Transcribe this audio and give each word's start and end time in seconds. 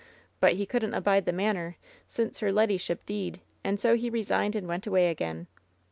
But 0.39 0.53
he 0.53 0.65
couldn't 0.65 0.95
abide 0.95 1.25
the 1.25 1.31
manor 1.31 1.77
since 2.07 2.39
her 2.39 2.51
leddyship 2.51 3.05
deed, 3.05 3.39
and 3.63 3.79
so 3.79 3.95
he 3.95 4.09
resigned 4.09 4.55
and 4.55 4.67
went 4.67 4.87
away 4.87 5.11
again. 5.11 5.45